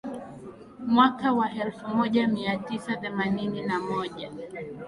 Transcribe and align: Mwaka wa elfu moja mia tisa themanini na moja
Mwaka 0.87 1.33
wa 1.33 1.51
elfu 1.51 1.87
moja 1.87 2.27
mia 2.27 2.57
tisa 2.57 2.95
themanini 2.95 3.61
na 3.61 3.79
moja 3.79 4.31